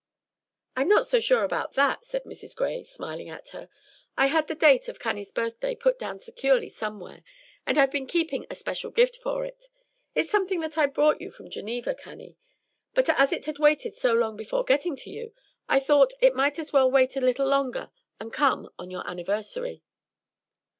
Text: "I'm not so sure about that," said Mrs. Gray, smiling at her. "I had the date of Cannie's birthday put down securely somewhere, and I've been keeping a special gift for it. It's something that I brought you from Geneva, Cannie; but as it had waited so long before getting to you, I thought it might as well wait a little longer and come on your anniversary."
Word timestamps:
"I'm 0.75 0.87
not 0.87 1.05
so 1.05 1.19
sure 1.19 1.43
about 1.43 1.73
that," 1.73 2.05
said 2.05 2.23
Mrs. 2.23 2.55
Gray, 2.55 2.81
smiling 2.81 3.29
at 3.29 3.49
her. 3.49 3.69
"I 4.17 4.25
had 4.33 4.47
the 4.47 4.55
date 4.55 4.87
of 4.89 4.97
Cannie's 4.97 5.29
birthday 5.29 5.75
put 5.75 5.99
down 5.99 6.17
securely 6.17 6.69
somewhere, 6.69 7.21
and 7.67 7.77
I've 7.77 7.91
been 7.91 8.07
keeping 8.07 8.47
a 8.49 8.55
special 8.55 8.89
gift 8.89 9.15
for 9.17 9.45
it. 9.45 9.65
It's 10.15 10.27
something 10.31 10.59
that 10.61 10.75
I 10.75 10.87
brought 10.87 11.21
you 11.21 11.29
from 11.29 11.51
Geneva, 11.51 11.93
Cannie; 11.93 12.35
but 12.95 13.09
as 13.09 13.31
it 13.31 13.45
had 13.45 13.59
waited 13.59 13.93
so 13.95 14.11
long 14.11 14.35
before 14.35 14.63
getting 14.63 14.95
to 14.95 15.11
you, 15.11 15.35
I 15.69 15.79
thought 15.79 16.13
it 16.19 16.33
might 16.33 16.57
as 16.57 16.73
well 16.73 16.89
wait 16.89 17.15
a 17.15 17.21
little 17.21 17.45
longer 17.47 17.91
and 18.19 18.33
come 18.33 18.71
on 18.79 18.89
your 18.89 19.07
anniversary." 19.07 19.83